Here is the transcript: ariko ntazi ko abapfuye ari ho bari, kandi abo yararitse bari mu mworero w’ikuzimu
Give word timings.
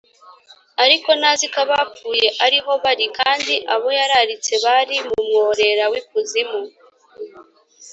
ariko 0.83 1.09
ntazi 1.19 1.45
ko 1.53 1.57
abapfuye 1.65 2.27
ari 2.45 2.59
ho 2.65 2.71
bari, 2.83 3.05
kandi 3.19 3.53
abo 3.73 3.89
yararitse 3.99 4.53
bari 4.65 4.95
mu 5.07 5.17
mworero 5.27 5.85
w’ikuzimu 5.93 6.61